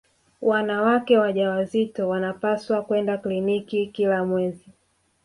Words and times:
wanawake 0.41 1.17
wajawazito 1.17 2.09
wanapaswa 2.09 2.81
kwenda 2.81 3.17
kliniki 3.17 3.87
kila 3.87 4.25
mwezi 4.25 4.65